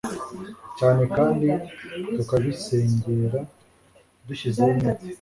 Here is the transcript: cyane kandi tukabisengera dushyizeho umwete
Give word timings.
cyane 0.77 1.03
kandi 1.15 1.47
tukabisengera 2.13 3.39
dushyizeho 4.27 4.69
umwete 4.75 5.05